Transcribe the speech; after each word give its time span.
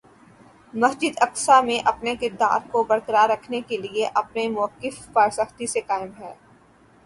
مسجد 0.73 1.17
اقصیٰ 1.21 1.63
میں 1.63 1.77
اپنے 1.85 2.15
کردار 2.15 2.67
کو 2.71 2.83
برقرار 2.83 3.29
رکھنے 3.29 3.61
کے 3.61 3.77
لیے 3.77 4.09
اپنے 4.15 4.47
مؤقف 4.49 5.07
پر 5.13 5.29
سختی 5.31 5.67
سے 5.67 5.81
قائم 5.87 6.09
ہے- 6.19 6.35